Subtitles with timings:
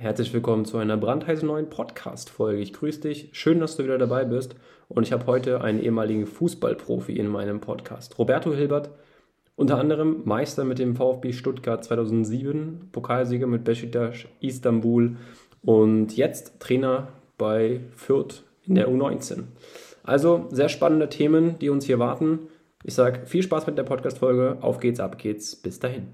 [0.00, 2.62] Herzlich willkommen zu einer brandheißen neuen Podcast-Folge.
[2.62, 3.28] Ich grüße dich.
[3.32, 4.56] Schön, dass du wieder dabei bist.
[4.88, 8.18] Und ich habe heute einen ehemaligen Fußballprofi in meinem Podcast.
[8.18, 8.88] Roberto Hilbert,
[9.56, 15.18] unter anderem Meister mit dem VfB Stuttgart 2007, Pokalsieger mit Besiktas Istanbul
[15.60, 19.42] und jetzt Trainer bei Fürth in der U19.
[20.02, 22.48] Also sehr spannende Themen, die uns hier warten.
[22.84, 24.56] Ich sage viel Spaß mit der Podcast-Folge.
[24.62, 25.56] Auf geht's, ab geht's.
[25.56, 26.08] Bis dahin.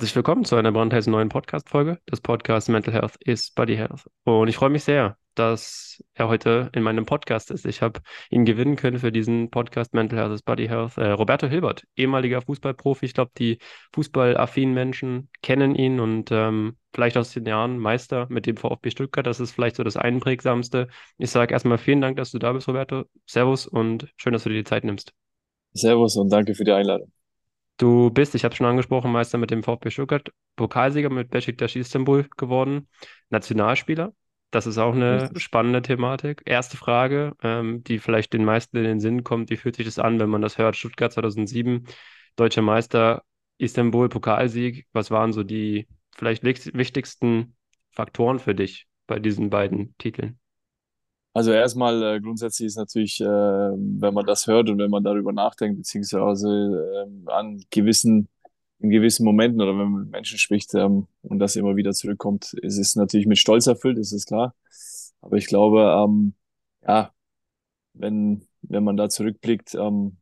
[0.00, 4.08] Herzlich willkommen zu einer brandheißen neuen Podcast-Folge des Podcasts Mental Health is Body Health.
[4.24, 7.66] Und ich freue mich sehr, dass er heute in meinem Podcast ist.
[7.66, 8.00] Ich habe
[8.30, 10.96] ihn gewinnen können für diesen Podcast Mental Health is Body Health.
[10.96, 13.04] Äh, Roberto Hilbert, ehemaliger Fußballprofi.
[13.04, 13.58] Ich glaube, die
[13.92, 19.26] fußballaffinen Menschen kennen ihn und ähm, vielleicht aus den Jahren Meister mit dem VfB Stuttgart.
[19.26, 20.88] Das ist vielleicht so das Einprägsamste.
[21.18, 23.04] Ich sage erstmal vielen Dank, dass du da bist, Roberto.
[23.26, 25.12] Servus und schön, dass du dir die Zeit nimmst.
[25.74, 27.12] Servus und danke für die Einladung.
[27.80, 32.28] Du bist, ich habe schon angesprochen, Meister mit dem VfB Stuttgart, Pokalsieger mit Besiktas Istanbul
[32.36, 32.88] geworden,
[33.30, 34.12] Nationalspieler.
[34.50, 36.42] Das ist auch eine spannende Thematik.
[36.44, 39.98] Erste Frage, ähm, die vielleicht den meisten in den Sinn kommt, wie fühlt sich das
[39.98, 40.76] an, wenn man das hört?
[40.76, 41.86] Stuttgart 2007,
[42.36, 43.22] deutscher Meister,
[43.56, 44.86] Istanbul, Pokalsieg.
[44.92, 47.56] Was waren so die vielleicht wichtigsten
[47.92, 50.38] Faktoren für dich bei diesen beiden Titeln?
[51.32, 55.32] Also erstmal äh, grundsätzlich ist natürlich, äh, wenn man das hört und wenn man darüber
[55.32, 58.28] nachdenkt, beziehungsweise äh, an gewissen,
[58.80, 62.54] in gewissen Momenten oder wenn man mit Menschen spricht ähm, und das immer wieder zurückkommt,
[62.54, 64.54] ist es natürlich mit Stolz erfüllt, ist es klar.
[65.20, 66.34] Aber ich glaube, ähm,
[66.86, 67.12] ja,
[67.94, 70.16] wenn, wenn man da zurückblickt, ähm,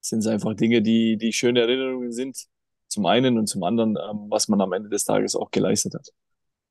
[0.00, 2.46] sind es einfach Dinge, die, die schöne Erinnerungen sind,
[2.88, 6.12] zum einen und zum anderen, ähm, was man am Ende des Tages auch geleistet hat.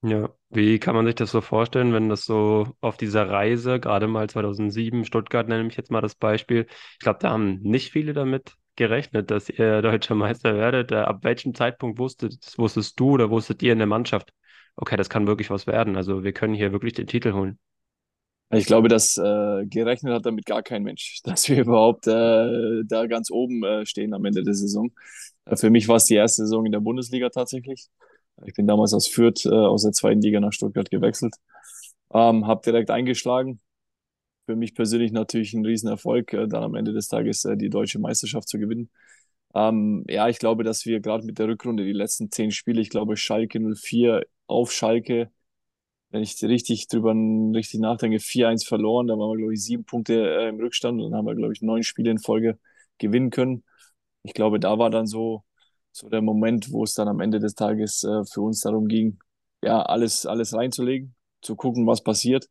[0.03, 4.07] Ja, wie kann man sich das so vorstellen, wenn das so auf dieser Reise, gerade
[4.07, 8.13] mal 2007, Stuttgart nenne ich jetzt mal das Beispiel, ich glaube, da haben nicht viele
[8.13, 10.91] damit gerechnet, dass ihr deutscher Meister werdet.
[10.91, 14.33] Äh, ab welchem Zeitpunkt wusstet, wusstest du oder wusstet ihr in der Mannschaft,
[14.75, 15.95] okay, das kann wirklich was werden.
[15.95, 17.59] Also wir können hier wirklich den Titel holen.
[18.53, 23.05] Ich glaube, dass äh, gerechnet hat damit gar kein Mensch, dass wir überhaupt äh, da
[23.07, 24.91] ganz oben äh, stehen am Ende der Saison.
[25.45, 27.87] Äh, für mich war es die erste Saison in der Bundesliga tatsächlich.
[28.45, 31.35] Ich bin damals aus Fürth, äh, aus der zweiten Liga nach Stuttgart gewechselt.
[32.13, 33.61] Ähm, habe direkt eingeschlagen.
[34.47, 37.99] Für mich persönlich natürlich ein Riesenerfolg, äh, dann am Ende des Tages äh, die deutsche
[37.99, 38.89] Meisterschaft zu gewinnen.
[39.55, 42.89] Ähm, ja, ich glaube, dass wir gerade mit der Rückrunde die letzten zehn Spiele, ich
[42.89, 45.31] glaube Schalke 04 auf Schalke,
[46.11, 47.13] wenn ich richtig drüber
[47.55, 49.07] richtig nachdenke, 4-1 verloren.
[49.07, 51.53] Da waren wir, glaube ich, sieben Punkte äh, im Rückstand und dann haben wir, glaube
[51.53, 52.59] ich, neun Spiele in Folge
[52.97, 53.63] gewinnen können.
[54.23, 55.43] Ich glaube, da war dann so
[55.91, 59.19] so der Moment, wo es dann am Ende des Tages äh, für uns darum ging,
[59.61, 62.47] ja, alles, alles reinzulegen, zu gucken, was passiert.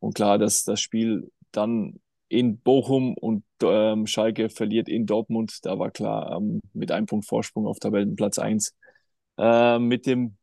[0.00, 5.78] Und klar, dass das Spiel dann in Bochum und ähm, Schalke verliert in Dortmund, da
[5.78, 8.74] war klar, ähm, mit einem Punkt Vorsprung auf Tabellenplatz 1.
[9.38, 10.36] Äh, mit dem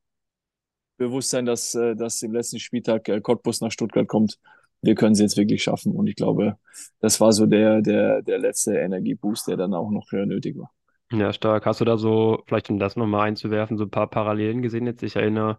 [0.97, 4.37] Bewusstsein, dass, äh, dass im letzten Spieltag äh, Cottbus nach Stuttgart kommt,
[4.81, 5.93] wir können es jetzt wirklich schaffen.
[5.95, 6.57] Und ich glaube,
[6.99, 10.71] das war so der, der, der letzte Energieboost, der dann auch noch äh, nötig war.
[11.11, 11.65] Ja, stark.
[11.65, 15.03] Hast du da so, vielleicht um das nochmal einzuwerfen, so ein paar Parallelen gesehen jetzt?
[15.03, 15.57] Ich erinnere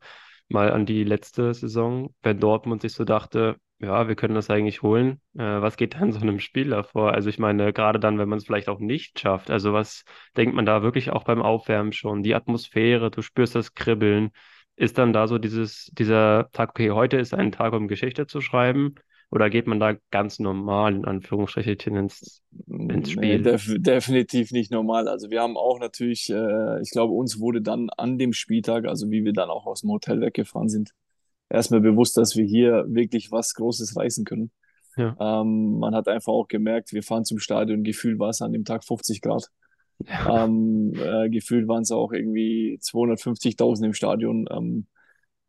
[0.49, 4.81] mal an die letzte Saison, wenn Dortmund sich so dachte, ja, wir können das eigentlich
[4.83, 5.21] holen.
[5.35, 7.13] Äh, was geht da in so einem Spiel davor?
[7.13, 9.51] Also ich meine, gerade dann, wenn man es vielleicht auch nicht schafft.
[9.51, 10.05] Also was
[10.37, 12.23] denkt man da wirklich auch beim Aufwärmen schon?
[12.23, 14.31] Die Atmosphäre, du spürst das Kribbeln.
[14.77, 18.41] Ist dann da so dieses, dieser Tag, okay, heute ist ein Tag, um Geschichte zu
[18.41, 18.95] schreiben?
[19.33, 23.39] Oder geht man da ganz normal in Anführungsstrichen ins, ins Spiel?
[23.39, 25.09] Nee, def definitiv nicht normal.
[25.09, 29.11] Also wir haben auch natürlich, äh, ich glaube, uns wurde dann an dem Spieltag, also
[29.11, 30.91] wie wir dann auch aus dem Hotel weggefahren sind,
[31.49, 34.51] erstmal bewusst, dass wir hier wirklich was Großes reißen können.
[34.99, 35.17] Ja.
[35.19, 38.67] Ähm, man hat einfach auch gemerkt, wir fahren zum Stadion, gefühlt war es an dem
[38.67, 39.49] Tag 50 Grad.
[40.07, 40.45] Ja.
[40.45, 44.47] Ähm, äh, gefühlt waren es auch irgendwie 250.000 im Stadion.
[44.51, 44.87] Ähm,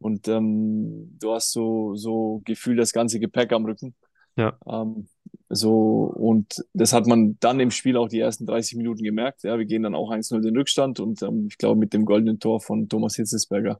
[0.03, 3.95] und ähm, du hast so, so Gefühl, das ganze Gepäck am Rücken.
[4.35, 4.57] Ja.
[4.67, 5.07] Ähm,
[5.47, 9.43] so, und das hat man dann im Spiel auch die ersten 30 Minuten gemerkt.
[9.43, 12.39] Ja, wir gehen dann auch 1-0 den Rückstand und ähm, ich glaube, mit dem goldenen
[12.39, 13.79] Tor von Thomas Hitzesberger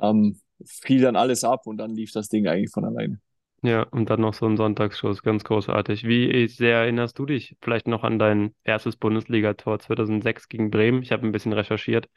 [0.00, 3.18] ähm, fiel dann alles ab und dann lief das Ding eigentlich von alleine.
[3.62, 6.04] Ja, und dann noch so ein Sonntagsschuss, ganz großartig.
[6.04, 11.02] Wie sehr erinnerst du dich vielleicht noch an dein erstes Bundesligator 2006 gegen Bremen?
[11.02, 12.08] Ich habe ein bisschen recherchiert.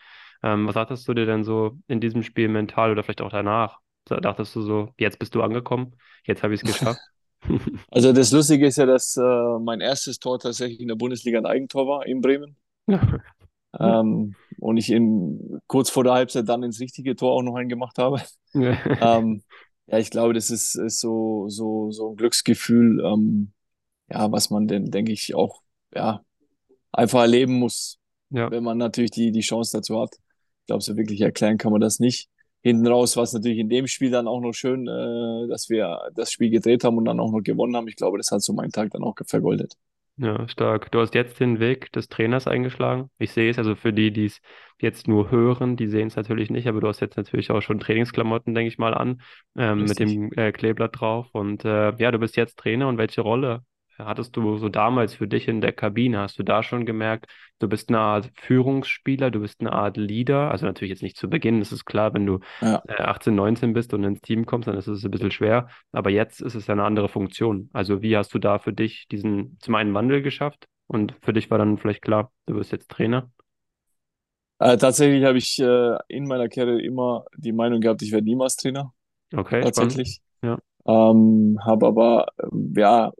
[0.43, 3.79] Ähm, was dachtest du dir denn so in diesem Spiel mental oder vielleicht auch danach?
[4.05, 5.95] Dachtest du so, jetzt bist du angekommen,
[6.25, 6.99] jetzt habe ich es geschafft?
[7.91, 11.45] Also das Lustige ist ja, dass äh, mein erstes Tor tatsächlich in der Bundesliga ein
[11.45, 12.55] Eigentor war in Bremen.
[13.79, 17.69] Ähm, und ich in, kurz vor der Halbzeit dann ins richtige Tor auch noch einen
[17.69, 18.21] gemacht habe.
[18.53, 19.43] ähm,
[19.87, 23.51] ja, ich glaube, das ist, ist so, so, so ein Glücksgefühl, ähm,
[24.09, 25.61] ja, was man denn, denke ich, auch
[25.93, 26.21] ja,
[26.91, 27.99] einfach erleben muss,
[28.29, 30.15] Ja, wenn man natürlich die, die Chance dazu hat.
[30.63, 32.29] Ich glaube, so wirklich erklären kann man das nicht.
[32.61, 36.09] Hinten raus war es natürlich in dem Spiel dann auch noch schön, äh, dass wir
[36.15, 37.89] das Spiel gedreht haben und dann auch noch gewonnen haben.
[37.89, 39.73] Ich glaube, das hat so meinen Tag dann auch vergoldet.
[40.15, 40.89] ja, stark.
[40.91, 43.09] Du hast jetzt den Weg des Trainers eingeschlagen.
[43.17, 44.39] Ich sehe es, also für die, die es
[44.79, 47.79] jetzt nur hören, die sehen es natürlich nicht, aber du hast jetzt natürlich auch schon
[47.79, 49.21] Trainingsklamotten, denke ich mal, an,
[49.57, 51.27] ähm, mit dem äh, Kleeblatt drauf.
[51.33, 53.63] Und äh, ja, du bist jetzt Trainer und welche Rolle
[53.97, 56.19] hattest du so damals für dich in der Kabine?
[56.19, 57.27] Hast du da schon gemerkt,
[57.59, 60.51] du bist eine Art Führungsspieler, du bist eine Art Leader?
[60.51, 62.83] Also natürlich jetzt nicht zu Beginn, das ist klar, wenn du Ja.
[62.87, 65.69] äh, 18, 19 bist und ins Team kommst, dann ist es ein bisschen schwer.
[65.91, 67.69] Aber jetzt ist es ja eine andere Funktion.
[67.73, 70.67] Also wie hast du da für dich diesen zum einen Wandel geschafft?
[70.87, 73.31] Und für dich war dann vielleicht klar, du wirst jetzt Trainer.
[74.59, 78.55] Äh, tatsächlich habe ich äh, in meiner Karriere immer die Meinung gehabt, ich werde niemals
[78.55, 78.93] Trainer.
[79.35, 80.01] Okay, spannend.
[80.01, 80.21] Tatsächlich.
[80.43, 80.59] Ja.
[80.87, 83.11] Ähm, habe aber, ähm, ja,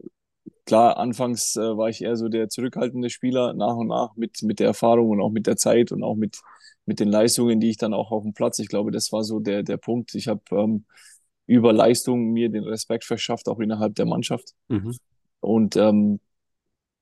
[0.64, 4.60] klar, anfangs äh, war ich eher so der zurückhaltende Spieler, nach und nach mit, mit
[4.60, 6.38] der Erfahrung und auch mit der Zeit und auch mit,
[6.86, 9.40] mit den Leistungen, die ich dann auch auf dem Platz, ich glaube, das war so
[9.40, 10.14] der, der Punkt.
[10.14, 10.84] Ich habe ähm,
[11.46, 14.54] über Leistung mir den Respekt verschafft, auch innerhalb der Mannschaft.
[14.68, 14.96] Mhm.
[15.40, 16.20] Und ähm,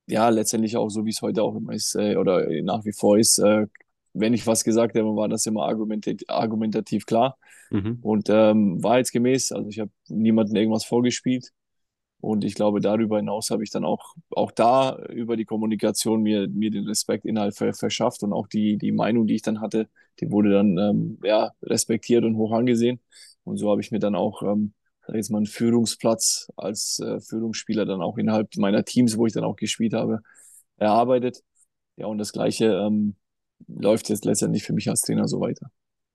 [0.07, 3.19] ja, letztendlich auch so, wie es heute auch immer ist, äh, oder nach wie vor
[3.19, 3.67] ist, äh,
[4.15, 7.39] wenn ich was gesagt habe, war das immer argumentativ, argumentativ klar
[7.71, 8.01] Mhm.
[8.03, 9.53] und ähm, wahrheitsgemäß.
[9.53, 11.53] Also ich habe niemandem irgendwas vorgespielt.
[12.23, 16.47] Und ich glaube, darüber hinaus habe ich dann auch, auch da über die Kommunikation mir,
[16.49, 19.89] mir den Respekt innerhalb ver verschafft und auch die, die Meinung, die ich dann hatte,
[20.21, 23.01] die wurde dann ähm, ja, respektiert und hoch angesehen.
[23.43, 24.73] Und so habe ich mir dann auch, ähm,
[25.05, 29.33] sag jetzt mal, einen Führungsplatz als äh, Führungsspieler dann auch innerhalb meiner Teams, wo ich
[29.33, 30.21] dann auch gespielt habe,
[30.77, 31.43] erarbeitet.
[31.97, 33.17] Ja, und das Gleiche ähm,
[33.67, 35.73] läuft jetzt letztendlich für mich als Trainer so weiter.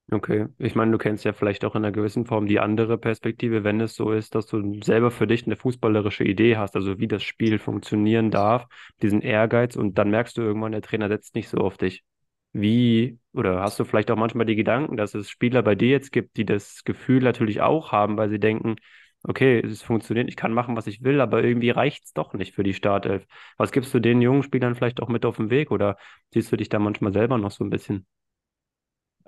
[0.10, 3.66] Okay, ich meine, du kennst ja vielleicht auch in einer gewissen Form die andere Perspektive,
[3.66, 7.10] wenn es so ist, dass du selber für dich eine fußballerische Idee hast, also wie
[7.10, 8.68] das Spiel funktionieren darf,
[9.02, 12.06] diesen Ehrgeiz und dann merkst du irgendwann, der Trainer setzt nicht so auf dich.
[12.54, 16.14] Wie, oder hast du vielleicht auch manchmal die Gedanken, dass es Spieler bei dir jetzt
[16.14, 18.78] gibt, die das Gefühl natürlich auch haben, weil sie denken,
[19.24, 22.56] okay, es funktioniert, ich kann machen, was ich will, aber irgendwie reicht es doch nicht
[22.56, 23.26] für die Startelf.
[23.58, 25.98] Was gibst du den jungen Spielern vielleicht auch mit auf den Weg oder
[26.34, 28.06] siehst du dich da manchmal selber noch so ein bisschen?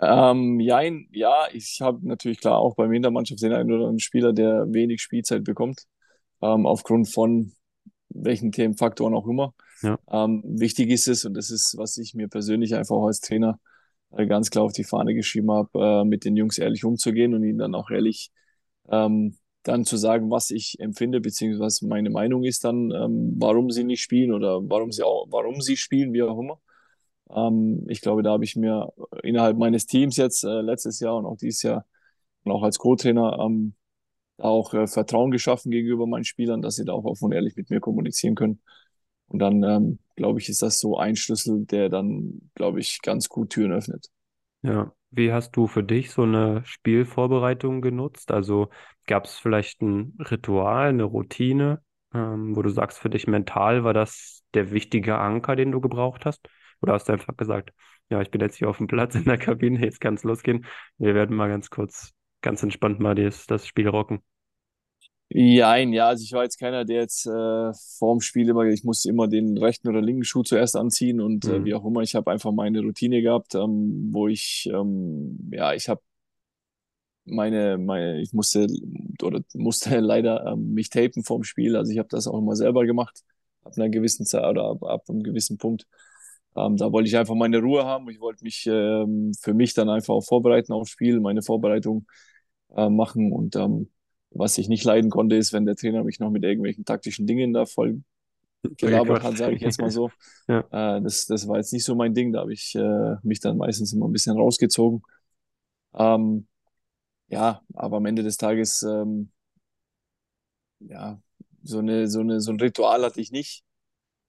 [0.02, 3.70] Ähm, jein, ja, ich habe natürlich klar auch bei mir in der Mannschaft den einen
[3.70, 5.84] oder anderen Spieler, der wenig Spielzeit bekommt,
[6.42, 7.52] ähm, aufgrund von
[8.10, 9.54] welchen Themenfaktoren auch immer.
[9.82, 10.00] Ja.
[10.10, 13.60] Ähm, wichtig ist es, und das ist, was ich mir persönlich einfach auch als Trainer
[14.12, 17.44] äh, ganz klar auf die Fahne geschrieben habe, äh, mit den Jungs ehrlich umzugehen und
[17.44, 18.32] ihnen dann auch ehrlich
[18.90, 23.84] ähm, dann zu sagen, was ich empfinde, beziehungsweise meine Meinung ist dann, ähm, warum sie
[23.84, 26.60] nicht spielen oder warum sie auch, warum sie spielen, wie auch immer.
[27.34, 28.92] Ähm, ich glaube, da habe ich mir
[29.24, 31.86] innerhalb meines Teams jetzt äh, letztes Jahr und auch dieses Jahr
[32.44, 33.76] und auch als Co-Trainer ähm,
[34.38, 37.70] auch äh, Vertrauen geschaffen gegenüber meinen Spielern, dass sie da auch offen und ehrlich mit
[37.70, 38.62] mir kommunizieren können.
[39.28, 43.30] Und dann, ähm, glaube ich, ist das so ein Schlüssel, der dann, glaube ich, ganz
[43.30, 44.10] gut Türen öffnet.
[44.62, 48.32] Ja, wie hast du für dich so eine Spielvorbereitung genutzt?
[48.32, 48.70] Also
[49.08, 51.82] gab es vielleicht ein Ritual, eine Routine,
[52.14, 56.26] ähm, wo du sagst, für dich mental war das der wichtige Anker, den du gebraucht
[56.26, 56.50] hast?
[56.82, 57.72] Oder hast du einfach gesagt,
[58.10, 60.66] ja, ich bin jetzt hier auf dem Platz in der Kabine, jetzt kann es losgehen.
[60.98, 64.22] Wir werden mal ganz kurz, ganz entspannt mal das, das Spiel rocken.
[65.32, 69.10] Jein, ja, also ich war jetzt keiner, der jetzt äh, vorm Spiel immer, ich musste
[69.10, 71.76] immer den rechten oder linken Schuh zuerst anziehen und äh, wie Mhm.
[71.76, 72.02] auch immer.
[72.02, 76.02] Ich habe einfach meine Routine gehabt, ähm, wo ich, ähm, ja, ich habe
[77.26, 78.68] meine, meine, ich musste
[79.22, 81.76] oder musste leider ähm, mich tapen vorm Spiel.
[81.76, 83.24] Also ich habe das auch immer selber gemacht,
[83.64, 85.86] ab einer gewissen Zeit oder ab, ab einem gewissen Punkt.
[86.56, 88.10] Ähm, da wollte ich einfach meine Ruhe haben.
[88.10, 92.06] Ich wollte mich ähm, für mich dann einfach auch vorbereiten aufs Spiel, meine Vorbereitung
[92.76, 93.32] äh, machen.
[93.34, 93.90] Und ähm,
[94.32, 97.54] was ich nicht leiden konnte, ist, wenn der Trainer mich noch mit irgendwelchen taktischen Dingen
[97.54, 98.04] da voll
[98.80, 100.12] gelabert hat, sage ich jetzt mal so.
[100.50, 102.34] Ja, Äh, das, das war jetzt nicht so mein Ding.
[102.34, 105.04] Da habe ich äh, mich dann meistens immer ein bisschen rausgezogen.
[105.96, 106.48] Ähm,
[107.30, 109.32] ja, aber am Ende des Tages, ähm,
[110.80, 111.22] ja,
[111.64, 113.64] so eine, so eine, so ein Ritual hatte ich nicht.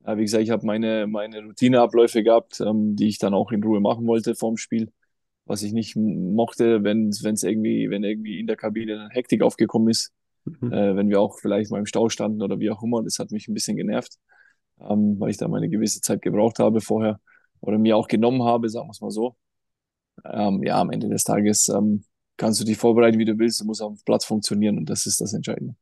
[0.07, 3.63] Ja, wie gesagt, ich habe meine, meine Routineabläufe gehabt, ähm, die ich dann auch in
[3.63, 4.91] Ruhe machen wollte vorm Spiel.
[5.45, 9.89] Was ich nicht mochte, wenn es irgendwie, wenn irgendwie in der Kabine dann Hektik aufgekommen
[9.89, 10.13] ist,
[10.45, 10.73] mhm.
[10.73, 13.03] äh, wenn wir auch vielleicht mal im Stau standen oder wie auch immer.
[13.03, 14.17] Das hat mich ein bisschen genervt,
[14.81, 17.21] ähm, weil ich da meine gewisse Zeit gebraucht habe vorher
[17.61, 19.37] oder mir auch genommen habe, sagen wir es mal so.
[20.25, 22.05] Ähm, ja, am Ende des Tages ähm,
[22.37, 23.61] kannst du dich vorbereiten, wie du willst.
[23.61, 25.75] Du musst auf dem Platz funktionieren und das ist das Entscheidende.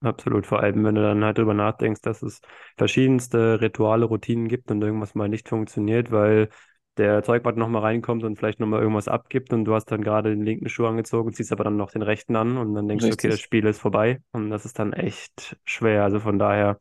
[0.00, 2.40] Absolut, vor allem, wenn du dann halt drüber nachdenkst, dass es
[2.76, 6.50] verschiedenste Rituale, Routinen gibt und irgendwas mal nicht funktioniert, weil
[6.98, 10.42] der Zeugwart nochmal reinkommt und vielleicht nochmal irgendwas abgibt und du hast dann gerade den
[10.44, 13.28] linken Schuh angezogen, ziehst aber dann noch den rechten an und dann denkst du, okay,
[13.28, 16.04] das Spiel ist vorbei und das ist dann echt schwer.
[16.04, 16.78] Also von daher,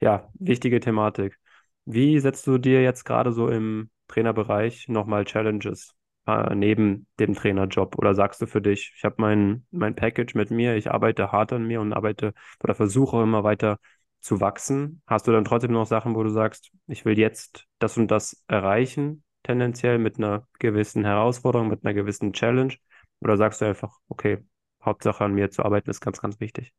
[0.00, 1.38] ja, wichtige Thematik.
[1.86, 5.94] Wie setzt du dir jetzt gerade so im Trainerbereich nochmal Challenges
[6.38, 7.98] äh, neben dem Trainerjob?
[7.98, 11.52] Oder sagst du für dich, ich habe mein, mein Package mit mir, ich arbeite hart
[11.52, 13.78] an mir und arbeite oder versuche immer weiter
[14.20, 15.02] zu wachsen?
[15.06, 18.44] Hast du dann trotzdem noch Sachen, wo du sagst, ich will jetzt das und das
[18.48, 22.74] erreichen, tendenziell mit einer gewissen Herausforderung, mit einer gewissen Challenge?
[23.20, 24.38] Oder sagst du einfach, okay,
[24.84, 26.72] Hauptsache an mir zu arbeiten ist ganz, ganz wichtig?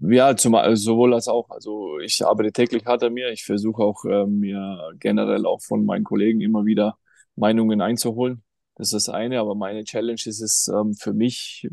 [0.00, 1.48] Ja, zum, also sowohl als auch.
[1.50, 3.30] Also ich arbeite täglich hart an mir.
[3.30, 6.98] Ich versuche auch äh, mir generell auch von meinen Kollegen immer wieder
[7.34, 8.42] Meinungen einzuholen.
[8.76, 11.66] Das ist das eine, aber meine Challenge ist es ähm, für mich,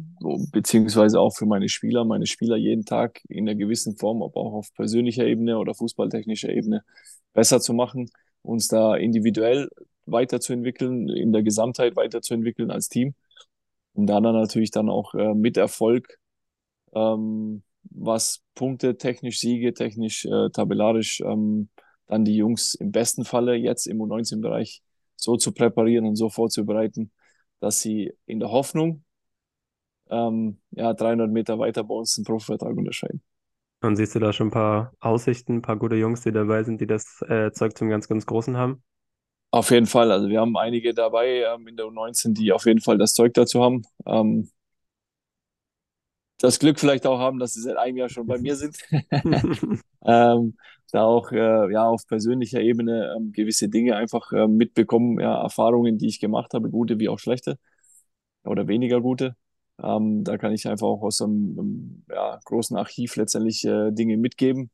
[0.52, 4.54] beziehungsweise auch für meine Spieler, meine Spieler jeden Tag in einer gewissen Form, aber auch
[4.54, 6.86] auf persönlicher Ebene oder fußballtechnischer Ebene
[7.34, 8.10] besser zu machen,
[8.42, 9.70] uns da individuell
[10.06, 13.16] weiterzuentwickeln, in der Gesamtheit weiterzuentwickeln als Team,
[13.94, 16.20] um da dann natürlich dann auch äh, mit Erfolg,
[16.94, 21.68] ähm, was Punkte technisch, Siege technisch, äh, tabellarisch, ähm,
[22.08, 24.82] dann die Jungs im besten Falle jetzt im U19-Bereich
[25.24, 27.12] so zu präparieren und so vorzubereiten,
[27.60, 29.03] dass sie in der Hoffnung
[30.10, 33.22] ähm, ja, 300 Meter weiter bei uns einen Profivertrag unterscheiden.
[33.82, 36.80] Und siehst du da schon ein paar Aussichten, ein paar gute Jungs, die dabei sind,
[36.80, 38.82] die das äh, Zeug zum ganz, ganz Großen haben?
[39.51, 40.12] Auf jeden Fall.
[40.12, 43.34] Also wir haben einige dabei ähm, in der U19, die auf jeden Fall das Zeug
[43.34, 43.84] dazu haben.
[44.06, 44.50] Ähm,
[46.44, 48.78] das Glück vielleicht auch haben, dass sie seit einem Jahr schon bei mir sind.
[50.06, 50.58] ähm,
[50.92, 55.98] da auch äh, ja auf persönlicher Ebene ähm, gewisse Dinge einfach äh, mitbekommen, ja, Erfahrungen,
[55.98, 57.58] die ich gemacht habe, gute wie auch schlechte
[58.44, 59.38] oder weniger gute.
[59.82, 64.18] Ähm, da kann ich einfach auch aus einem, einem ja, großen Archiv letztendlich äh, Dinge
[64.18, 64.70] mitgeben.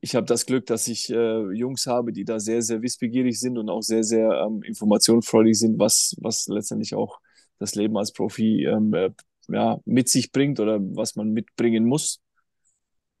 [0.00, 3.58] Ich habe das Glück, dass ich äh, Jungs habe, die da sehr, sehr wissbegierig sind
[3.58, 7.20] und auch sehr, sehr ähm, informationsfreudig sind, was, was letztendlich auch
[7.58, 9.10] das Leben als Profi ähm, äh,
[9.48, 12.20] ja, mit sich bringt oder was man mitbringen muss.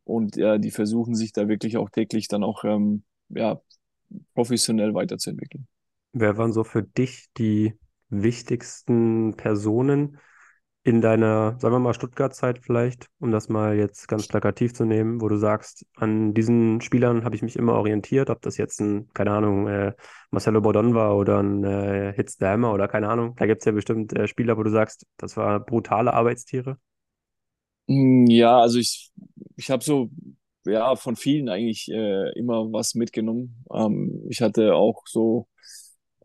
[0.04, 3.60] Und ja, die versuchen sich da wirklich auch täglich dann auch ähm, ja,
[4.34, 5.66] professionell weiterzuentwickeln.
[6.12, 7.74] Wer waren so für dich die
[8.08, 10.18] wichtigsten Personen
[10.84, 15.22] in deiner, sagen wir mal, Stuttgart-Zeit vielleicht, um das mal jetzt ganz plakativ zu nehmen,
[15.22, 19.08] wo du sagst, an diesen Spielern habe ich mich immer orientiert, ob das jetzt ein,
[19.14, 19.94] keine Ahnung, äh,
[20.30, 23.34] Marcelo Bordon war oder ein äh, Hitz Dahmer oder keine Ahnung.
[23.36, 26.76] Da gibt es ja bestimmt äh, Spieler, wo du sagst, das waren brutale Arbeitstiere.
[27.86, 29.10] Mm, ja, also ich,
[29.56, 30.10] ich habe so,
[30.66, 33.64] ja, von vielen eigentlich äh, immer was mitgenommen.
[33.72, 35.48] Ähm, ich hatte auch so,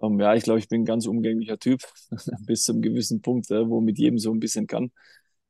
[0.01, 1.81] ähm, ja, ich glaube, ich bin ein ganz umgänglicher Typ,
[2.45, 4.91] bis zum gewissen Punkt, äh, wo mit jedem so ein bisschen kann.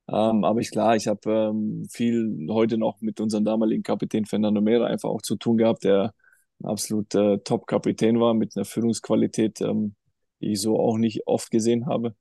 [0.07, 4.61] Ähm, aber ich klar, ich habe ähm, viel heute noch mit unserem damaligen Kapitän Fernando
[4.61, 6.13] Mera einfach auch zu tun gehabt, der
[6.61, 9.95] ein absolut äh, Top-Kapitän war mit einer Führungsqualität, ähm,
[10.41, 12.15] die ich so auch nicht oft gesehen habe.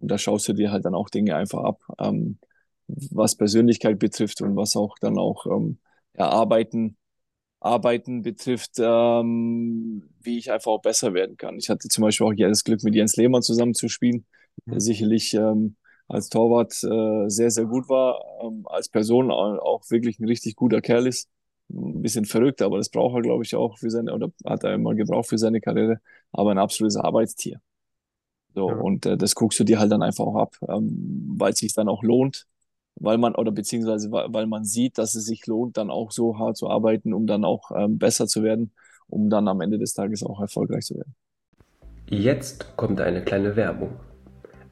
[0.00, 1.80] Und da schaust du dir halt dann auch Dinge einfach ab.
[1.98, 2.38] Ähm,
[2.88, 5.78] was Persönlichkeit betrifft und was auch dann auch ähm,
[6.14, 6.28] ja,
[7.60, 11.58] Arbeiten betrifft, ähm, wie ich einfach auch besser werden kann.
[11.58, 14.24] Ich hatte zum Beispiel auch das Glück, mit Jens Lehmann zusammen zu spielen,
[14.66, 14.80] der mhm.
[14.80, 15.76] sicherlich ähm,
[16.08, 20.80] als Torwart äh, sehr, sehr gut war, ähm, als Person auch wirklich ein richtig guter
[20.80, 21.28] Kerl ist.
[21.68, 24.74] Ein bisschen verrückt, aber das braucht er, glaube ich, auch für seine, oder hat er
[24.74, 26.00] immer gebraucht für seine Karriere,
[26.32, 27.60] aber ein absolutes Arbeitstier.
[28.54, 28.76] So, ja.
[28.76, 31.74] und äh, das guckst du dir halt dann einfach auch ab, ähm, weil es sich
[31.74, 32.48] dann auch lohnt,
[33.00, 36.56] weil man oder beziehungsweise weil man sieht, dass es sich lohnt, dann auch so hart
[36.56, 38.72] zu arbeiten, um dann auch ähm, besser zu werden,
[39.08, 41.14] um dann am Ende des Tages auch erfolgreich zu werden.
[42.08, 43.90] Jetzt kommt eine kleine Werbung.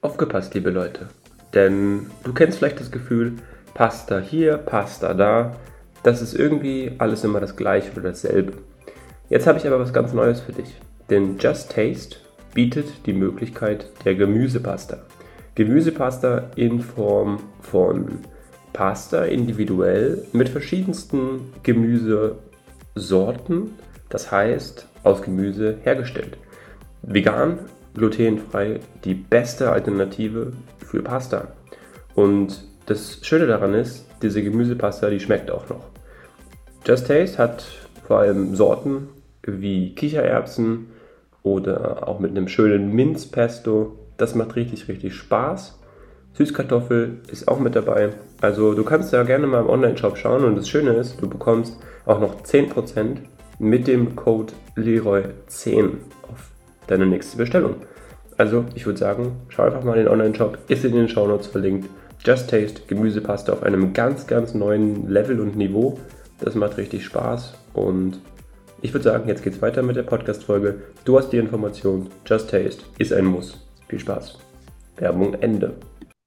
[0.01, 1.09] Aufgepasst, liebe Leute.
[1.55, 3.37] Denn du kennst vielleicht das Gefühl,
[3.75, 5.57] Pasta hier, Pasta da.
[6.03, 8.53] Das ist irgendwie alles immer das gleiche oder dasselbe.
[9.29, 10.75] Jetzt habe ich aber was ganz Neues für dich.
[11.11, 12.17] Denn Just Taste
[12.55, 14.99] bietet die Möglichkeit der Gemüsepasta.
[15.59, 18.21] Gemüsepasta in Form von
[18.73, 23.73] Pasta individuell mit verschiedensten Gemüsesorten,
[24.09, 26.39] das heißt aus Gemüse hergestellt.
[27.03, 27.59] Vegan,
[27.95, 31.49] glutenfrei, die beste Alternative für Pasta.
[32.15, 35.87] Und das Schöne daran ist, diese Gemüsepasta, die schmeckt auch noch.
[36.87, 37.65] Just Taste hat
[38.07, 39.09] vor allem Sorten
[39.43, 40.87] wie Kichererbsen
[41.43, 45.79] oder auch mit einem schönen Minzpesto das macht richtig, richtig Spaß.
[46.35, 48.11] Süßkartoffel ist auch mit dabei.
[48.41, 51.79] Also du kannst da gerne mal im Online-Shop schauen und das Schöne ist, du bekommst
[52.05, 53.17] auch noch 10%
[53.59, 55.95] mit dem Code Leroy10
[56.31, 56.51] auf
[56.87, 57.77] deine nächste Bestellung.
[58.37, 61.89] Also ich würde sagen, schau einfach mal in den Online-Shop, ist in den Shownotes verlinkt
[62.25, 65.99] Just Taste Gemüsepaste auf einem ganz, ganz neuen Level und Niveau.
[66.41, 68.21] Das macht richtig Spaß und
[68.81, 70.83] ich würde sagen, jetzt geht's weiter mit der Podcast-Folge.
[71.05, 72.09] Du hast die Information.
[72.27, 73.68] Just Taste ist ein Muss.
[73.89, 74.39] Viel Spaß.
[74.97, 75.79] Werbung Ende.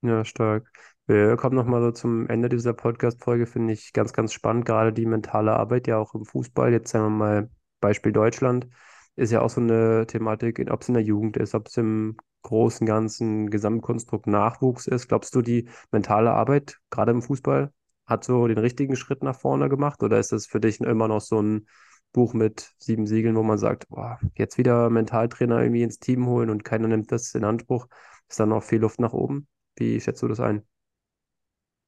[0.01, 0.67] Ja, stark.
[1.05, 4.65] Wir kommen nochmal so zum Ende dieser Podcast-Folge, finde ich ganz, ganz spannend.
[4.65, 6.71] Gerade die mentale Arbeit ja auch im Fußball.
[6.71, 7.49] Jetzt sagen wir mal
[7.79, 8.67] Beispiel Deutschland.
[9.15, 12.17] Ist ja auch so eine Thematik, ob es in der Jugend ist, ob es im
[12.41, 15.07] großen, ganzen Gesamtkonstrukt Nachwuchs ist.
[15.07, 17.71] Glaubst du, die mentale Arbeit, gerade im Fußball,
[18.07, 20.01] hat so den richtigen Schritt nach vorne gemacht?
[20.01, 21.67] Oder ist das für dich immer noch so ein
[22.11, 26.49] Buch mit sieben Siegeln, wo man sagt, boah, jetzt wieder Mentaltrainer irgendwie ins Team holen
[26.49, 27.87] und keiner nimmt das in Anspruch?
[28.27, 29.47] Ist da noch viel Luft nach oben?
[29.75, 30.63] Wie schätzt du das ein?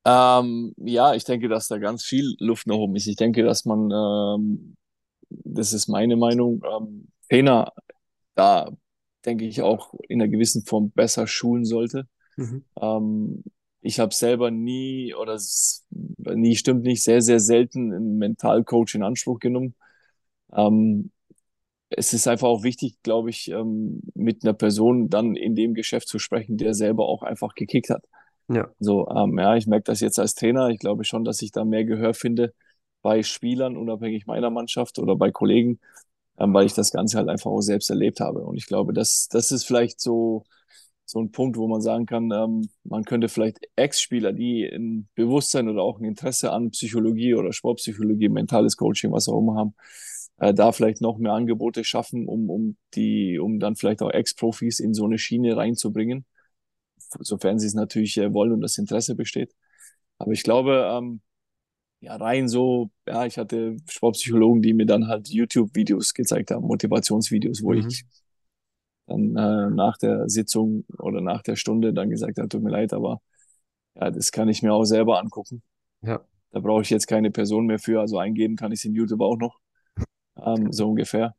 [0.06, 3.08] Ähm, ja, ich denke, dass da ganz viel Luft nach oben ist.
[3.08, 4.76] Ich denke, dass man, ähm,
[5.30, 7.72] das ist meine Meinung, ähm, Trainer
[8.36, 8.70] da,
[9.26, 12.08] denke ich, auch in einer gewissen Form besser schulen sollte.
[12.36, 12.66] Mhm.
[12.82, 13.44] Ähm,
[13.82, 15.38] ich habe selber nie, oder
[16.36, 19.76] nie stimmt nicht, sehr, sehr selten einen Mentalcoach in Anspruch genommen.
[20.56, 21.12] Ähm,
[21.90, 26.08] es ist einfach auch wichtig, glaube ich, ähm, mit einer Person dann in dem Geschäft
[26.08, 28.04] zu sprechen, der selber auch einfach gekickt hat.
[28.50, 28.70] Ja.
[28.80, 30.70] So, ähm, ja, ich merke das jetzt als Trainer.
[30.70, 32.54] Ich glaube schon, dass ich da mehr Gehör finde
[33.02, 35.80] bei Spielern, unabhängig meiner Mannschaft oder bei Kollegen,
[36.38, 38.44] ähm, weil ich das Ganze halt einfach auch selbst erlebt habe.
[38.44, 40.44] Und ich glaube, das, das ist vielleicht so,
[41.06, 45.70] so ein Punkt, wo man sagen kann, ähm, man könnte vielleicht Ex-Spieler, die ein Bewusstsein
[45.70, 49.76] oder auch ein Interesse an Psychologie oder Sportpsychologie, mentales Coaching, was auch immer haben,
[50.44, 54.80] äh, da vielleicht noch mehr Angebote schaffen, um, um die, um dann vielleicht auch Ex-Profis
[54.80, 56.26] in so eine Schiene reinzubringen,
[57.20, 59.56] sofern sie es natürlich äh, wollen und das Interesse besteht.
[60.18, 61.22] Aber ich glaube, ähm,
[62.02, 67.64] ja, rein so, ja, ich hatte Sportpsychologen, die mir dann halt YouTube-Videos gezeigt haben, Motivationsvideos,
[67.64, 67.88] wo mhm.
[67.88, 68.04] ich
[69.08, 72.92] dann äh, nach der Sitzung oder nach der Stunde dann gesagt habe, tut mir leid,
[72.92, 73.22] aber
[73.96, 75.64] ja, das kann ich mir auch selber angucken.
[76.02, 76.22] Ja.
[76.52, 79.22] Da brauche ich jetzt keine Person mehr für, also eingeben kann ich es in YouTube
[79.22, 79.63] auch noch
[80.44, 81.36] ähm, so ungefähr.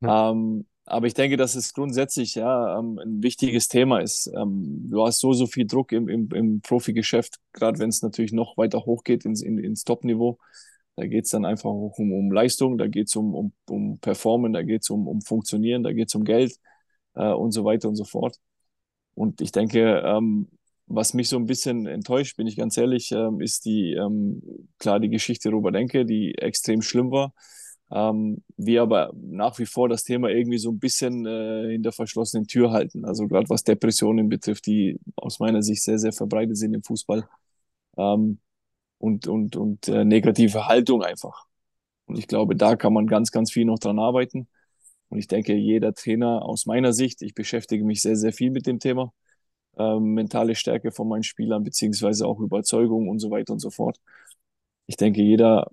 [0.00, 0.30] Ja.
[0.30, 4.30] Ähm, aber ich denke, dass es grundsätzlich ja ähm, ein wichtiges Thema ist.
[4.34, 8.32] Ähm, du hast so, so viel Druck im, im, im Profigeschäft, gerade wenn es natürlich
[8.32, 10.38] noch weiter hochgeht ins, in, ins Top-Niveau.
[10.96, 14.52] Da geht es dann einfach um, um Leistung, da geht es um, um, um Performen,
[14.52, 16.58] da geht es um, um Funktionieren, da geht es um Geld
[17.14, 18.38] äh, und so weiter und so fort.
[19.14, 20.48] Und ich denke, ähm,
[20.86, 24.42] was mich so ein bisschen enttäuscht, bin ich ganz ehrlich, ähm, ist die, ähm,
[24.78, 27.34] klar, die Geschichte Robert Enke, die extrem schlimm war.
[27.90, 32.46] Ähm, wir aber nach wie vor das Thema irgendwie so ein bisschen äh, hinter verschlossenen
[32.46, 33.04] Tür halten.
[33.04, 37.28] Also gerade was Depressionen betrifft, die aus meiner Sicht sehr, sehr verbreitet sind im Fußball.
[37.98, 38.40] Ähm,
[38.98, 41.46] und und, und äh, negative Haltung einfach.
[42.06, 44.48] Und ich glaube, da kann man ganz, ganz viel noch dran arbeiten.
[45.10, 48.66] Und ich denke, jeder Trainer aus meiner Sicht, ich beschäftige mich sehr, sehr viel mit
[48.66, 49.12] dem Thema,
[49.78, 53.98] ähm, mentale Stärke von meinen Spielern, beziehungsweise auch Überzeugung und so weiter und so fort.
[54.86, 55.70] Ich denke, jeder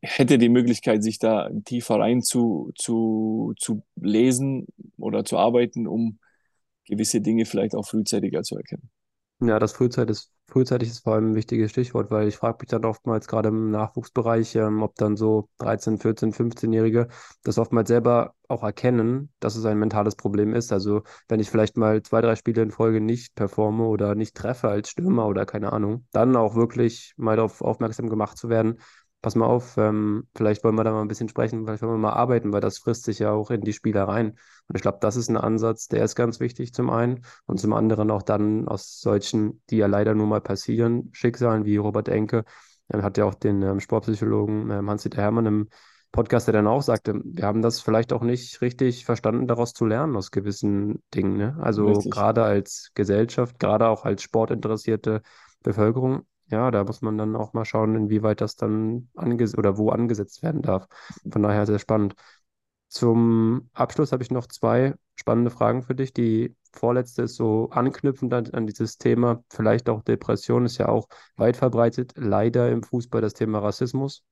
[0.00, 6.18] hätte die Möglichkeit, sich da tiefer rein zu, zu, zu lesen oder zu arbeiten, um
[6.84, 8.90] gewisse Dinge vielleicht auch frühzeitiger zu erkennen.
[9.40, 12.70] Ja, das frühzeitig ist, frühzeitig ist vor allem ein wichtiges Stichwort, weil ich frage mich
[12.70, 17.06] dann oftmals gerade im Nachwuchsbereich, ähm, ob dann so 13, 14, 15-Jährige
[17.44, 20.72] das oftmals selber auch erkennen, dass es ein mentales Problem ist.
[20.72, 24.68] Also wenn ich vielleicht mal zwei, drei Spiele in Folge nicht performe oder nicht treffe
[24.68, 28.80] als Stürmer oder keine Ahnung, dann auch wirklich mal darauf aufmerksam gemacht zu werden,
[29.20, 31.98] pass mal auf, ähm, vielleicht wollen wir da mal ein bisschen sprechen, vielleicht wollen wir
[31.98, 34.38] mal arbeiten, weil das frisst sich ja auch in die Spieler rein.
[34.68, 37.72] Und ich glaube, das ist ein Ansatz, der ist ganz wichtig zum einen und zum
[37.72, 42.44] anderen auch dann aus solchen, die ja leider nur mal passieren, Schicksalen wie Robert Enke,
[42.88, 45.68] er hat ja auch den ähm, Sportpsychologen ähm, Hans-Dieter Hermann im
[46.10, 49.84] Podcast, der dann auch sagte, wir haben das vielleicht auch nicht richtig verstanden, daraus zu
[49.84, 51.36] lernen aus gewissen Dingen.
[51.36, 51.58] Ne?
[51.60, 55.20] Also gerade als Gesellschaft, gerade auch als sportinteressierte
[55.62, 59.90] Bevölkerung ja, da muss man dann auch mal schauen, inwieweit das dann angesetzt oder wo
[59.90, 60.86] angesetzt werden darf.
[61.30, 62.14] Von daher sehr spannend.
[62.88, 66.12] Zum Abschluss habe ich noch zwei spannende Fragen für dich.
[66.14, 71.08] Die vorletzte ist so anknüpfend an, an dieses Thema, vielleicht auch Depression ist ja auch
[71.36, 74.24] weit verbreitet, leider im Fußball das Thema Rassismus.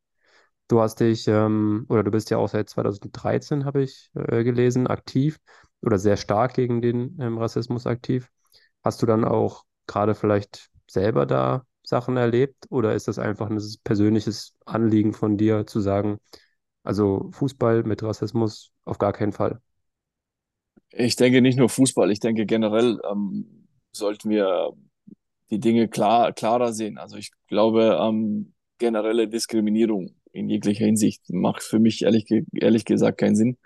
[0.68, 4.87] Du hast dich, ähm, oder du bist ja auch seit 2013, habe ich äh, gelesen,
[4.88, 5.38] aktiv
[5.81, 8.31] oder sehr stark gegen den ähm, Rassismus aktiv.
[8.83, 13.61] Hast du dann auch gerade vielleicht selber da Sachen erlebt oder ist das einfach ein
[13.85, 16.18] persönliches Anliegen von dir zu sagen,
[16.83, 19.61] also Fußball mit Rassismus auf gar keinen Fall?
[20.90, 24.72] Ich denke nicht nur Fußball, ich denke generell ähm, sollten wir
[25.51, 26.99] die Dinge klar, klarer sehen.
[26.99, 33.18] Also ich glaube, ähm, generelle Diskriminierung in jeglicher Hinsicht macht für mich ehrlich, ehrlich gesagt
[33.18, 33.59] keinen Sinn.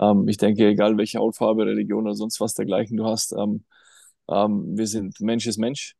[0.00, 3.64] Ähm, ich denke, egal welche Hautfarbe, Religion oder sonst was dergleichen du hast, ähm,
[4.28, 5.96] ähm, wir sind Mensch ist Mensch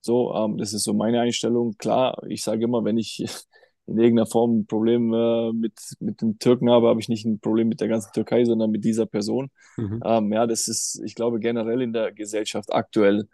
[0.00, 1.76] So, ähm, das ist so meine Einstellung.
[1.78, 3.18] Klar, ich sage immer, wenn ich
[3.86, 7.40] in irgendeiner Form ein Problem äh, mit, mit den Türken habe, habe ich nicht ein
[7.40, 9.50] Problem mit der ganzen Türkei, sondern mit dieser Person.
[9.76, 10.00] Mhm.
[10.04, 13.28] Ähm, ja, das ist, ich glaube, generell in der Gesellschaft aktuell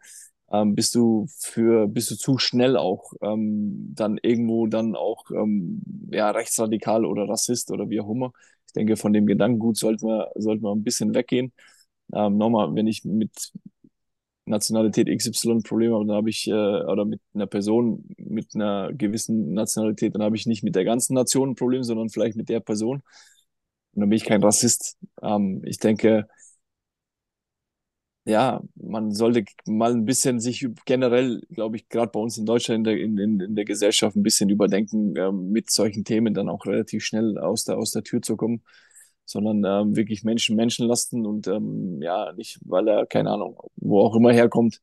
[0.53, 5.83] ähm, bist du für, bist du zu schnell auch ähm, dann irgendwo dann auch ähm,
[6.11, 8.33] ja, rechtsradikal oder Rassist oder wie auch immer.
[8.66, 11.53] Ich denke, von dem Gedankengut sollten wir, sollten wir ein bisschen weggehen.
[12.12, 13.53] Ähm, nochmal, wenn ich mit
[14.46, 19.54] Nationalität XY Probleme habe, dann habe ich, äh, oder mit einer Person mit einer gewissen
[19.54, 22.61] Nationalität, dann habe ich nicht mit der ganzen Nation ein Problem, sondern vielleicht mit der
[22.61, 23.02] Person.
[23.94, 24.98] Und dann bin ich kein Rassist.
[25.22, 26.28] Ähm, ich denke,
[28.26, 32.78] ja, man sollte mal ein bisschen sich generell, glaube ich, gerade bei uns in Deutschland
[32.78, 36.64] in der, in, in der Gesellschaft ein bisschen überdenken, ähm, mit solchen Themen dann auch
[36.66, 38.62] relativ schnell aus der, aus der Tür zu kommen,
[39.24, 44.00] sondern ähm, wirklich Menschen Menschen lassen und ähm, ja, nicht, weil er, keine Ahnung, wo
[44.00, 44.80] auch immer herkommt,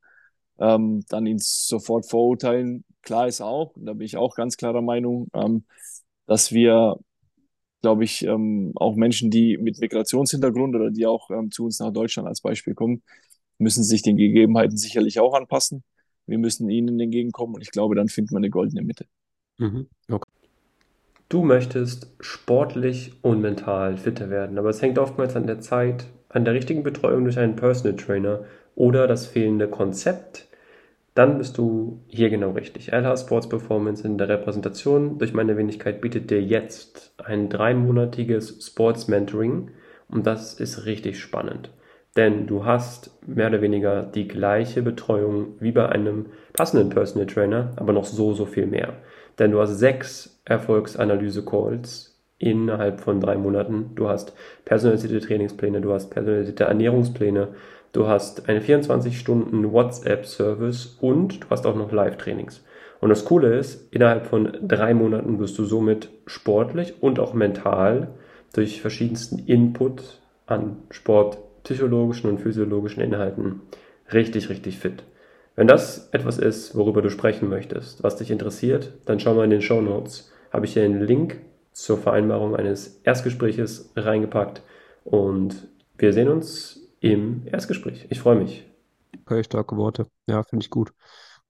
[0.59, 2.83] ähm, dann ihn sofort verurteilen.
[3.01, 5.65] Klar ist auch, da bin ich auch ganz klarer Meinung, ähm,
[6.27, 6.99] dass wir
[7.81, 11.91] glaube ich, ähm, auch Menschen, die mit Migrationshintergrund oder die auch ähm, zu uns nach
[11.91, 13.01] Deutschland als Beispiel kommen,
[13.57, 15.83] müssen sich den Gegebenheiten sicherlich auch anpassen.
[16.27, 19.05] Wir müssen ihnen entgegenkommen und ich glaube, dann findet man eine goldene Mitte.
[19.57, 19.87] Mhm.
[20.09, 20.29] Okay.
[21.31, 26.45] Du möchtest sportlich und mental fitter werden, aber es hängt oftmals an der Zeit, an
[26.45, 28.43] der richtigen Betreuung durch einen Personal Trainer
[28.75, 30.47] oder das fehlende Konzept
[31.13, 32.93] dann bist du hier genau richtig.
[32.93, 39.09] LH Sports Performance in der Repräsentation durch meine Wenigkeit bietet dir jetzt ein dreimonatiges Sports
[39.09, 39.71] Mentoring
[40.07, 41.69] und das ist richtig spannend.
[42.15, 47.73] Denn du hast mehr oder weniger die gleiche Betreuung wie bei einem passenden Personal Trainer,
[47.75, 48.93] aber noch so, so viel mehr.
[49.41, 53.89] Denn du hast sechs Erfolgsanalyse-Calls innerhalb von drei Monaten.
[53.95, 54.33] Du hast
[54.65, 57.47] personalisierte Trainingspläne, du hast personalisierte Ernährungspläne,
[57.91, 62.63] du hast eine 24-Stunden WhatsApp-Service und du hast auch noch Live-Trainings.
[62.99, 68.09] Und das Coole ist, innerhalb von drei Monaten wirst du somit sportlich und auch mental
[68.53, 73.61] durch verschiedensten Input an sportpsychologischen und physiologischen Inhalten
[74.13, 75.01] richtig, richtig fit.
[75.61, 79.51] Wenn das etwas ist, worüber du sprechen möchtest, was dich interessiert, dann schau mal in
[79.51, 80.31] den Show Notes.
[80.51, 81.39] Habe ich hier einen Link
[81.71, 84.63] zur Vereinbarung eines Erstgespräches reingepackt
[85.03, 85.67] und
[85.99, 88.07] wir sehen uns im Erstgespräch.
[88.09, 88.65] Ich freue mich.
[89.23, 90.07] Okay, starke Worte.
[90.25, 90.93] Ja, finde ich gut.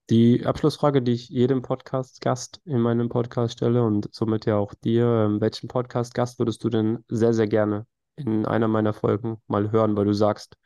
[0.10, 5.06] Die Abschlussfrage, die ich jedem Podcast-Gast in meinem Podcast stelle und somit ja auch dir,
[5.06, 7.86] ähm, welchen Podcast-Gast würdest du denn sehr, sehr gerne
[8.18, 10.58] in einer meiner Folgen mal hören, weil du sagst,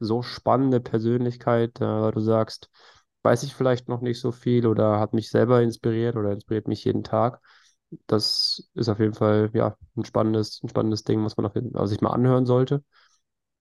[0.00, 2.70] so spannende Persönlichkeit, äh, weil du sagst,
[3.22, 6.84] weiß ich vielleicht noch nicht so viel oder hat mich selber inspiriert oder inspiriert mich
[6.84, 7.40] jeden Tag.
[8.06, 11.72] Das ist auf jeden Fall ja ein spannendes, ein spannendes Ding, was man auf jeden
[11.72, 12.84] Fall sich mal anhören sollte.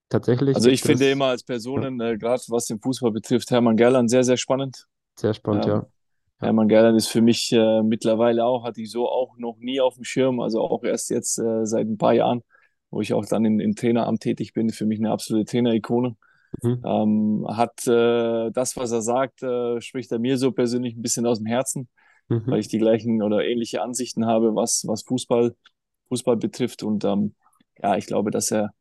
[0.09, 1.43] Tatsächlich Also ich finde es, immer als
[1.75, 4.87] ja, Personen, äh, gerade was den Fußball betrifft, Hermann Gerland sehr, sehr spannend.
[5.17, 5.87] sehr spannend, Ähm, ja.
[6.41, 9.81] Ja, Hermann Gerland ist für mich äh, mittlerweile auch, hatte ich so auch noch nie
[9.81, 12.43] auf dem Schirm, also auch erst jetzt äh, seit ein paar Jahren,
[12.91, 16.17] wo ich auch dann im Traineramt tätig bin, für mich eine absolute Trainerikone.
[16.63, 21.01] Mhm, Ähm, hat äh, das, was er sagt, äh, spricht er mir so persönlich ein
[21.01, 21.89] bisschen aus dem Herzen,
[22.45, 25.55] weil mhm, ich die gleichen oder ähnliche Ansichten habe, was, was Fußball,
[26.09, 26.83] Fußball betrifft.
[26.83, 27.35] Und ähm,
[27.81, 28.71] ja, ich glaube, dass er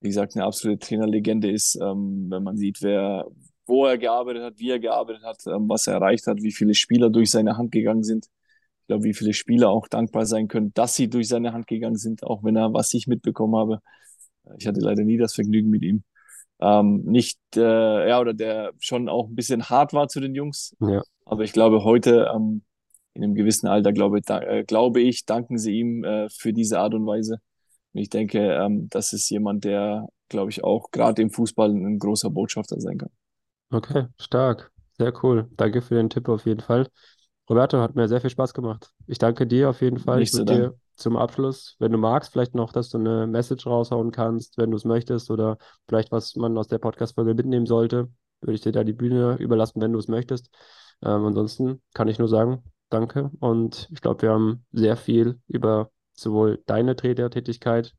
[0.00, 3.26] wie gesagt, eine absolute Trainerlegende ist, ähm, wenn man sieht, wer,
[3.66, 6.74] wo er gearbeitet hat, wie er gearbeitet hat, ähm, was er erreicht hat, wie viele
[6.74, 8.26] Spieler durch seine Hand gegangen sind.
[8.82, 11.96] Ich glaube, wie viele Spieler auch dankbar sein können, dass sie durch seine Hand gegangen
[11.96, 13.80] sind, auch wenn er, was ich mitbekommen habe.
[14.58, 16.04] Ich hatte leider nie das Vergnügen mit ihm.
[16.62, 20.76] Ähm, nicht, äh, ja, oder der schon auch ein bisschen hart war zu den Jungs.
[20.80, 22.62] ja, Aber ich glaube, heute, ähm,
[23.14, 26.78] in einem gewissen Alter, glaube, da, äh, glaube ich, danken sie ihm äh, für diese
[26.80, 27.38] Art und Weise.
[27.92, 31.98] Und ich denke, ähm, das ist jemand, der, glaube ich, auch gerade im Fußball ein
[31.98, 33.10] großer Botschafter sein kann.
[33.70, 35.48] okay, stark, sehr cool.
[35.56, 36.88] Danke für den Tipp auf jeden Fall.
[37.48, 38.92] Roberto, hat mir sehr viel Spaß gemacht.
[39.06, 40.20] Ich danke dir auf jeden Fall.
[40.22, 43.26] Ich Nicht zu würde dir zum Abschluss, wenn du magst, vielleicht noch, dass du eine
[43.26, 47.66] Message raushauen kannst, wenn du es möchtest, oder vielleicht was man aus der Podcast-Folge mitnehmen
[47.66, 48.08] sollte,
[48.40, 50.50] würde ich dir da die Bühne überlassen, wenn du es möchtest.
[51.02, 53.30] Ähm, ansonsten kann ich nur sagen, danke.
[53.40, 57.94] Und ich glaube, wir haben sehr viel über sowohl deine Trainertätigkeit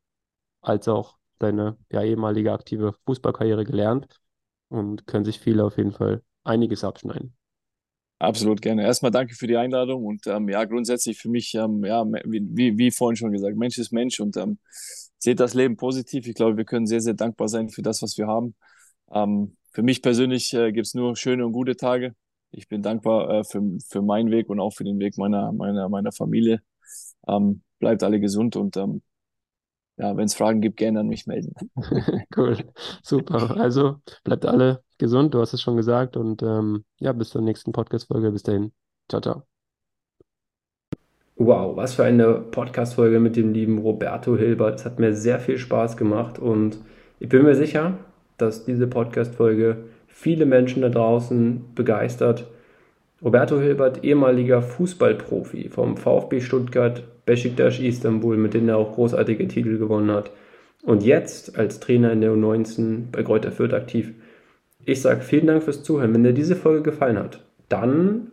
[0.61, 4.07] als auch deine ja, ehemalige aktive Fußballkarriere gelernt
[4.69, 7.35] und können sich viele auf jeden Fall einiges abschneiden.
[8.23, 8.83] Absolut gerne.
[8.83, 12.89] Erstmal danke für die Einladung und ähm, ja, grundsätzlich für mich, ähm, ja, wie, wie,
[12.89, 14.59] vorhin schon gesagt, Mensch ist Mensch und ähm,
[15.17, 16.25] seht das Leben positiv.
[16.25, 18.55] Ich glaube, wir können sehr, sehr dankbar sein für das, was wir haben.
[19.11, 22.15] Ähm, für mich persönlich äh, gibt es nur schöne und gute Tage.
[22.51, 25.89] Ich bin dankbar äh, für, für meinen Weg und auch für den Weg meiner, meiner,
[25.89, 26.61] meiner Familie.
[27.27, 29.01] Ähm, bleibt alle gesund und ähm,
[29.97, 31.53] ja, wenn es Fragen gibt, gerne an mich melden.
[32.35, 32.57] Cool,
[33.03, 33.57] super.
[33.57, 36.17] Also bleibt alle gesund, du hast es schon gesagt.
[36.17, 38.31] Und ähm, ja, bis zur nächsten Podcast-Folge.
[38.31, 38.71] Bis dahin.
[39.09, 39.43] Ciao, ciao.
[41.35, 44.79] Wow, was für eine Podcast-Folge mit dem lieben Roberto Hilbert.
[44.79, 46.77] Es hat mir sehr viel Spaß gemacht und
[47.19, 47.97] ich bin mir sicher,
[48.37, 52.45] dass diese Podcast-Folge viele Menschen da draußen begeistert.
[53.23, 59.77] Roberto Hilbert, ehemaliger Fußballprofi vom VfB Stuttgart, Besiktas Istanbul, mit denen er auch großartige Titel
[59.77, 60.31] gewonnen hat.
[60.83, 64.11] Und jetzt als Trainer in der U19 bei Greuther Fürth aktiv.
[64.83, 66.13] Ich sage vielen Dank fürs Zuhören.
[66.13, 68.31] Wenn dir diese Folge gefallen hat, dann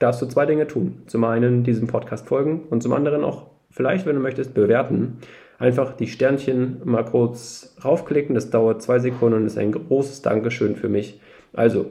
[0.00, 1.02] darfst du zwei Dinge tun.
[1.06, 5.18] Zum einen diesem Podcast folgen und zum anderen auch vielleicht, wenn du möchtest, bewerten.
[5.60, 8.34] Einfach die Sternchen mal kurz raufklicken.
[8.34, 11.20] Das dauert zwei Sekunden und ist ein großes Dankeschön für mich.
[11.52, 11.86] Also,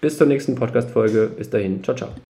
[0.00, 1.30] bis zur nächsten Podcast-Folge.
[1.36, 1.82] Bis dahin.
[1.82, 2.25] Ciao, ciao.